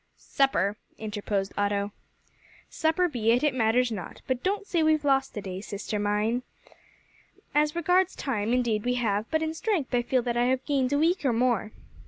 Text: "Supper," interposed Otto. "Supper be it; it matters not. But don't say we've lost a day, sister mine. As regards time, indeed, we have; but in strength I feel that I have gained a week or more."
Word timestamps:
"Supper," 0.17 0.77
interposed 0.97 1.53
Otto. 1.55 1.91
"Supper 2.71 3.07
be 3.07 3.29
it; 3.33 3.43
it 3.43 3.53
matters 3.53 3.91
not. 3.91 4.23
But 4.25 4.41
don't 4.41 4.65
say 4.65 4.81
we've 4.81 5.05
lost 5.05 5.37
a 5.37 5.41
day, 5.43 5.61
sister 5.61 5.99
mine. 5.99 6.41
As 7.53 7.75
regards 7.75 8.15
time, 8.15 8.51
indeed, 8.51 8.83
we 8.83 8.95
have; 8.95 9.29
but 9.29 9.43
in 9.43 9.53
strength 9.53 9.93
I 9.93 10.01
feel 10.01 10.23
that 10.23 10.37
I 10.37 10.45
have 10.45 10.65
gained 10.65 10.91
a 10.91 10.97
week 10.97 11.23
or 11.23 11.33
more." 11.33 11.71